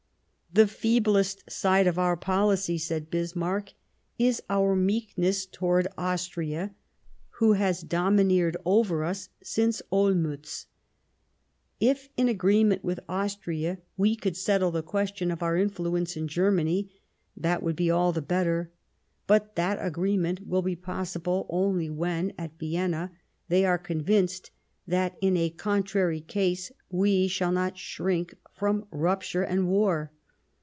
[0.61, 4.43] "The feeblest side of our policy," said Bismarck, 50 The First Passage of Arms is
[4.67, 6.75] our meekness towards Austria,
[7.39, 10.65] who has domi A Pr««,,«,™ > neered over us since Olmiitz....
[11.79, 15.31] If, A rrogramme.' of Foreign in agreement with Austria, we could °°^ settle the question
[15.31, 16.91] of our influence in Germany,
[17.37, 18.71] that would be all the better;
[19.27, 23.13] but that agreement will be possible only when, at Vienna,
[23.47, 24.51] they are convinced
[24.85, 30.11] that in a contrary case we shall not shrink from rupture and war."